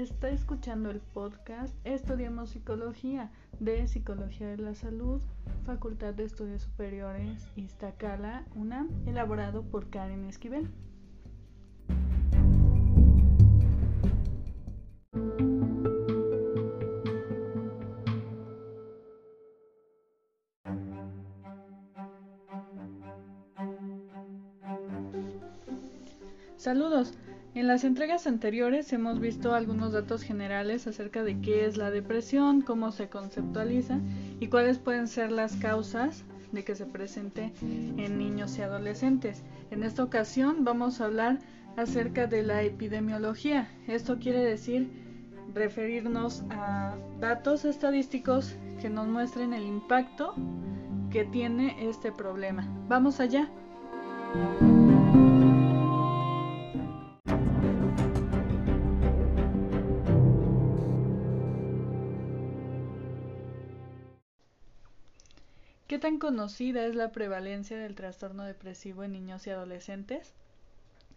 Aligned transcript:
Está 0.00 0.30
escuchando 0.30 0.88
el 0.88 1.00
podcast 1.00 1.74
Estudiamos 1.84 2.48
Psicología 2.48 3.30
de 3.58 3.86
Psicología 3.86 4.48
de 4.48 4.56
la 4.56 4.74
Salud, 4.74 5.20
Facultad 5.66 6.14
de 6.14 6.24
Estudios 6.24 6.62
Superiores 6.62 7.46
Iztacala, 7.54 8.46
UNAM, 8.54 8.88
elaborado 9.06 9.62
por 9.62 9.90
Karen 9.90 10.24
Esquivel. 10.24 10.70
Saludos. 26.56 27.12
En 27.52 27.66
las 27.66 27.82
entregas 27.82 28.28
anteriores 28.28 28.92
hemos 28.92 29.18
visto 29.18 29.54
algunos 29.54 29.92
datos 29.92 30.22
generales 30.22 30.86
acerca 30.86 31.24
de 31.24 31.40
qué 31.40 31.66
es 31.66 31.76
la 31.76 31.90
depresión, 31.90 32.60
cómo 32.62 32.92
se 32.92 33.08
conceptualiza 33.08 33.98
y 34.38 34.46
cuáles 34.46 34.78
pueden 34.78 35.08
ser 35.08 35.32
las 35.32 35.56
causas 35.56 36.24
de 36.52 36.64
que 36.64 36.76
se 36.76 36.86
presente 36.86 37.52
en 37.60 38.18
niños 38.18 38.56
y 38.56 38.62
adolescentes. 38.62 39.42
En 39.72 39.82
esta 39.82 40.04
ocasión 40.04 40.64
vamos 40.64 41.00
a 41.00 41.06
hablar 41.06 41.38
acerca 41.76 42.28
de 42.28 42.44
la 42.44 42.62
epidemiología. 42.62 43.68
Esto 43.88 44.18
quiere 44.20 44.44
decir 44.44 44.88
referirnos 45.52 46.44
a 46.50 46.96
datos 47.18 47.64
estadísticos 47.64 48.54
que 48.80 48.90
nos 48.90 49.08
muestren 49.08 49.54
el 49.54 49.64
impacto 49.64 50.34
que 51.10 51.24
tiene 51.24 51.88
este 51.88 52.12
problema. 52.12 52.64
Vamos 52.88 53.18
allá. 53.18 53.50
¿Qué 65.90 65.98
tan 65.98 66.18
conocida 66.18 66.86
es 66.86 66.94
la 66.94 67.10
prevalencia 67.10 67.76
del 67.76 67.96
trastorno 67.96 68.44
depresivo 68.44 69.02
en 69.02 69.10
niños 69.10 69.44
y 69.48 69.50
adolescentes? 69.50 70.34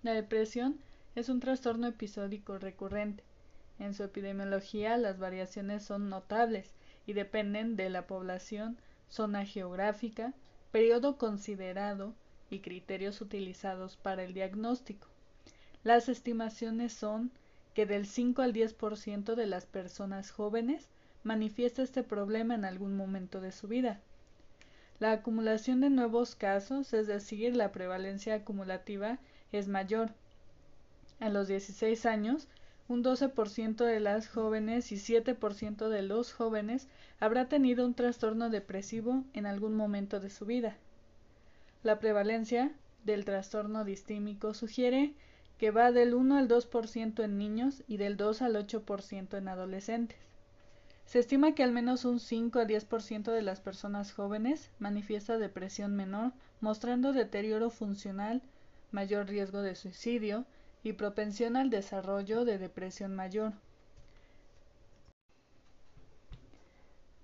La 0.02 0.14
depresión 0.14 0.80
es 1.14 1.30
un 1.30 1.40
trastorno 1.40 1.86
episódico 1.86 2.58
recurrente. 2.58 3.24
En 3.78 3.94
su 3.94 4.02
epidemiología 4.02 4.98
las 4.98 5.20
variaciones 5.20 5.84
son 5.84 6.10
notables 6.10 6.74
y 7.06 7.14
dependen 7.14 7.76
de 7.76 7.92
la 7.92 8.08
población, 8.08 8.80
zona 9.10 9.46
geográfica, 9.46 10.34
periodo 10.72 11.20
considerado 11.20 12.16
y 12.50 12.62
criterios 12.62 13.22
utilizados 13.22 13.96
para 13.96 14.24
el 14.24 14.34
diagnóstico. 14.34 15.08
Las 15.84 16.10
estimaciones 16.10 16.94
son 16.94 17.30
que 17.76 17.86
del 17.86 18.08
5 18.08 18.42
al 18.42 18.54
10% 18.54 19.36
de 19.36 19.46
las 19.46 19.68
personas 19.68 20.32
jóvenes 20.32 20.90
manifiesta 21.22 21.84
este 21.84 22.02
problema 22.02 22.56
en 22.56 22.66
algún 22.66 22.98
momento 22.98 23.40
de 23.40 23.52
su 23.52 23.68
vida. 23.68 24.02
La 25.00 25.12
acumulación 25.12 25.82
de 25.82 25.90
nuevos 25.90 26.36
casos, 26.36 26.94
es 26.94 27.08
decir, 27.08 27.56
la 27.56 27.72
prevalencia 27.72 28.36
acumulativa, 28.36 29.20
es 29.52 29.68
mayor. 29.68 30.12
A 31.20 31.30
los 31.30 31.48
16 31.48 32.06
años, 32.06 32.48
un 32.88 33.04
12% 33.04 33.86
de 33.86 34.00
las 34.00 34.28
jóvenes 34.28 34.92
y 34.92 34.96
7% 34.96 35.90
de 35.90 36.02
los 36.02 36.34
jóvenes 36.34 36.88
habrá 37.20 37.48
tenido 37.48 37.86
un 37.86 37.94
trastorno 37.94 38.50
depresivo 38.50 39.24
en 39.34 39.46
algún 39.46 39.76
momento 39.76 40.20
de 40.20 40.30
su 40.30 40.46
vida. 40.46 40.78
La 41.82 42.00
prevalencia 42.00 42.72
del 43.04 43.26
trastorno 43.26 43.84
distímico 43.86 44.54
sugiere 44.54 45.14
que 45.58 45.72
va 45.72 45.92
del 45.92 46.14
1 46.14 46.38
al 46.38 46.48
2% 46.48 47.24
en 47.24 47.38
niños 47.38 47.84
y 47.88 47.98
del 47.98 48.18
2 48.18 48.42
al 48.42 48.56
8% 48.56 49.38
en 49.38 49.48
adolescentes. 49.48 50.18
Se 51.06 51.20
estima 51.20 51.54
que 51.54 51.64
al 51.64 51.72
menos 51.72 52.06
un 52.06 52.20
5 52.20 52.60
a 52.60 52.66
10% 52.66 53.32
de 53.32 53.42
las 53.42 53.62
personas 53.62 54.14
jóvenes 54.14 54.72
manifiesta 54.80 55.38
depresión 55.38 55.96
menor, 55.96 56.34
mostrando 56.62 57.14
deterioro 57.14 57.70
funcional, 57.70 58.42
mayor 58.92 59.28
riesgo 59.28 59.62
de 59.62 59.76
suicidio 59.76 60.46
y 60.84 60.94
propensión 60.94 61.56
al 61.56 61.70
desarrollo 61.70 62.46
de 62.46 62.58
depresión 62.58 63.16
mayor. 63.16 63.54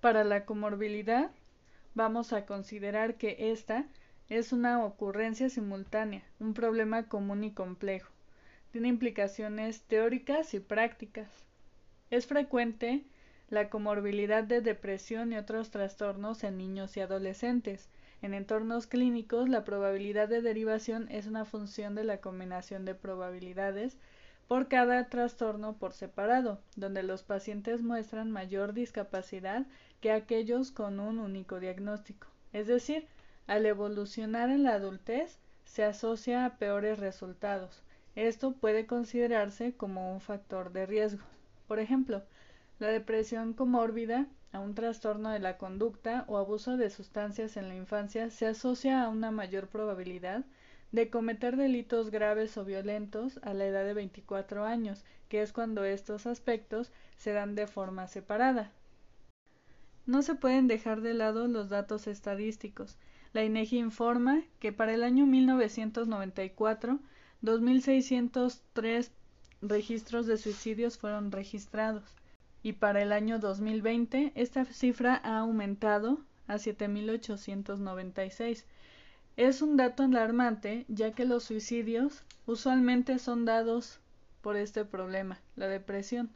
Para 0.00 0.24
la 0.24 0.46
comorbilidad, 0.46 1.30
vamos 1.94 2.32
a 2.32 2.46
considerar 2.46 3.16
que 3.16 3.52
esta 3.52 3.86
es 4.28 4.52
una 4.52 4.84
ocurrencia 4.84 5.50
simultánea, 5.50 6.22
un 6.38 6.54
problema 6.54 7.08
común 7.08 7.44
y 7.44 7.52
complejo. 7.52 8.10
Tiene 8.70 8.88
implicaciones 8.88 9.82
teóricas 9.82 10.54
y 10.54 10.60
prácticas. 10.60 11.28
Es 12.10 12.26
frecuente 12.26 13.04
la 13.50 13.68
comorbilidad 13.68 14.44
de 14.44 14.60
depresión 14.60 15.32
y 15.32 15.36
otros 15.36 15.70
trastornos 15.70 16.44
en 16.44 16.56
niños 16.56 16.96
y 16.96 17.00
adolescentes. 17.00 17.90
En 18.22 18.32
entornos 18.32 18.86
clínicos, 18.86 19.48
la 19.48 19.64
probabilidad 19.64 20.28
de 20.28 20.40
derivación 20.40 21.08
es 21.10 21.26
una 21.26 21.44
función 21.44 21.94
de 21.94 22.04
la 22.04 22.20
combinación 22.20 22.84
de 22.84 22.94
probabilidades 22.94 23.96
por 24.46 24.68
cada 24.68 25.08
trastorno 25.08 25.76
por 25.76 25.92
separado, 25.92 26.60
donde 26.76 27.02
los 27.02 27.22
pacientes 27.22 27.82
muestran 27.82 28.30
mayor 28.30 28.72
discapacidad 28.72 29.66
que 30.00 30.12
aquellos 30.12 30.70
con 30.70 31.00
un 31.00 31.18
único 31.18 31.60
diagnóstico. 31.60 32.28
Es 32.52 32.66
decir, 32.66 33.06
al 33.46 33.66
evolucionar 33.66 34.50
en 34.50 34.62
la 34.62 34.74
adultez, 34.74 35.38
se 35.64 35.84
asocia 35.84 36.44
a 36.44 36.56
peores 36.56 36.98
resultados. 36.98 37.82
Esto 38.16 38.52
puede 38.52 38.86
considerarse 38.86 39.72
como 39.72 40.12
un 40.12 40.20
factor 40.20 40.72
de 40.72 40.86
riesgo. 40.86 41.24
Por 41.68 41.78
ejemplo, 41.78 42.22
la 42.80 42.88
depresión 42.88 43.52
comórbida 43.52 44.26
a 44.52 44.58
un 44.58 44.74
trastorno 44.74 45.28
de 45.28 45.38
la 45.38 45.58
conducta 45.58 46.24
o 46.28 46.38
abuso 46.38 46.78
de 46.78 46.88
sustancias 46.88 47.58
en 47.58 47.68
la 47.68 47.76
infancia 47.76 48.30
se 48.30 48.46
asocia 48.46 49.04
a 49.04 49.10
una 49.10 49.30
mayor 49.30 49.68
probabilidad 49.68 50.44
de 50.90 51.10
cometer 51.10 51.56
delitos 51.56 52.10
graves 52.10 52.56
o 52.56 52.64
violentos 52.64 53.38
a 53.42 53.52
la 53.52 53.66
edad 53.66 53.84
de 53.84 53.92
24 53.92 54.64
años, 54.64 55.04
que 55.28 55.42
es 55.42 55.52
cuando 55.52 55.84
estos 55.84 56.26
aspectos 56.26 56.90
se 57.16 57.32
dan 57.32 57.54
de 57.54 57.66
forma 57.66 58.08
separada. 58.08 58.72
No 60.06 60.22
se 60.22 60.34
pueden 60.34 60.66
dejar 60.66 61.02
de 61.02 61.12
lado 61.12 61.46
los 61.48 61.68
datos 61.68 62.06
estadísticos. 62.06 62.96
La 63.34 63.44
INEGI 63.44 63.78
informa 63.78 64.42
que 64.58 64.72
para 64.72 64.94
el 64.94 65.04
año 65.04 65.26
1994, 65.26 66.98
2.603 67.42 69.10
registros 69.60 70.26
de 70.26 70.38
suicidios 70.38 70.96
fueron 70.98 71.30
registrados 71.30 72.16
y 72.62 72.74
para 72.74 73.02
el 73.02 73.12
año 73.12 73.38
2020 73.38 74.32
esta 74.34 74.64
cifra 74.64 75.20
ha 75.22 75.38
aumentado 75.38 76.18
a 76.46 76.56
7.896. 76.56 78.64
Es 79.36 79.62
un 79.62 79.76
dato 79.76 80.02
alarmante 80.02 80.84
ya 80.88 81.12
que 81.12 81.24
los 81.24 81.44
suicidios 81.44 82.24
usualmente 82.46 83.18
son 83.18 83.44
dados 83.44 84.00
por 84.42 84.56
este 84.56 84.84
problema, 84.84 85.40
la 85.56 85.68
depresión. 85.68 86.30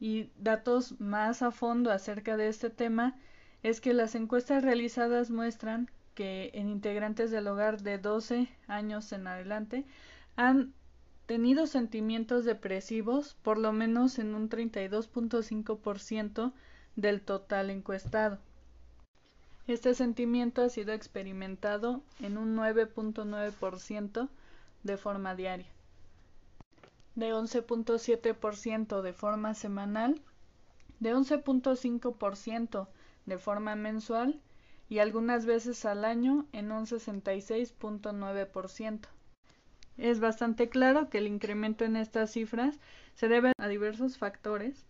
Y 0.00 0.30
datos 0.38 1.00
más 1.00 1.42
a 1.42 1.50
fondo 1.50 1.90
acerca 1.90 2.36
de 2.36 2.48
este 2.48 2.70
tema 2.70 3.16
es 3.62 3.80
que 3.80 3.92
las 3.92 4.14
encuestas 4.14 4.62
realizadas 4.62 5.30
muestran 5.30 5.90
que 6.14 6.50
en 6.54 6.68
integrantes 6.68 7.30
del 7.30 7.46
hogar 7.46 7.82
de 7.82 7.98
12 7.98 8.48
años 8.66 9.12
en 9.12 9.26
adelante 9.26 9.84
han 10.36 10.72
tenido 11.28 11.66
sentimientos 11.66 12.44
depresivos 12.46 13.36
por 13.42 13.58
lo 13.58 13.74
menos 13.74 14.18
en 14.18 14.34
un 14.34 14.48
32.5% 14.48 16.54
del 16.96 17.20
total 17.20 17.68
encuestado. 17.68 18.38
Este 19.66 19.92
sentimiento 19.92 20.62
ha 20.62 20.70
sido 20.70 20.94
experimentado 20.94 22.00
en 22.20 22.38
un 22.38 22.56
9.9% 22.56 24.30
de 24.84 24.96
forma 24.96 25.34
diaria, 25.34 25.66
de 27.14 27.34
11.7% 27.34 29.02
de 29.02 29.12
forma 29.12 29.52
semanal, 29.52 30.22
de 30.98 31.14
11.5% 31.14 32.88
de 33.26 33.36
forma 33.36 33.76
mensual 33.76 34.40
y 34.88 35.00
algunas 35.00 35.44
veces 35.44 35.84
al 35.84 36.06
año 36.06 36.46
en 36.52 36.72
un 36.72 36.86
66.9%. 36.86 39.08
Es 39.98 40.20
bastante 40.20 40.68
claro 40.68 41.10
que 41.10 41.18
el 41.18 41.26
incremento 41.26 41.84
en 41.84 41.96
estas 41.96 42.30
cifras 42.30 42.78
se 43.14 43.26
debe 43.26 43.52
a 43.58 43.66
diversos 43.66 44.16
factores 44.16 44.86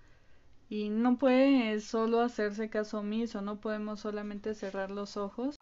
y 0.69 0.91
no 0.91 1.17
puede 1.17 1.81
solo 1.81 2.21
hacerse 2.21 2.69
caso 2.69 2.99
omiso, 2.99 3.41
no 3.41 3.59
podemos 3.59 4.01
solamente 4.01 4.55
cerrar 4.55 4.91
los 4.91 5.17
ojos. 5.17 5.57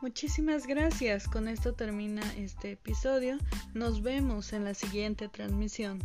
Muchísimas 0.00 0.66
gracias. 0.66 1.28
Con 1.28 1.46
esto 1.46 1.74
termina 1.74 2.22
este 2.36 2.72
episodio. 2.72 3.36
Nos 3.74 4.02
vemos 4.02 4.52
en 4.52 4.64
la 4.64 4.74
siguiente 4.74 5.28
transmisión. 5.28 5.98